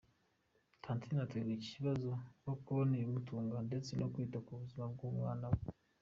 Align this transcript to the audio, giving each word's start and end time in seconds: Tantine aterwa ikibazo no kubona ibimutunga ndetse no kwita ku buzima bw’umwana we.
Tantine 0.83 1.17
aterwa 1.25 1.51
ikibazo 1.59 2.09
no 2.45 2.53
kubona 2.63 2.91
ibimutunga 2.95 3.57
ndetse 3.67 3.91
no 3.99 4.07
kwita 4.13 4.37
ku 4.45 4.51
buzima 4.59 4.85
bw’umwana 4.93 5.45
we. 5.53 5.59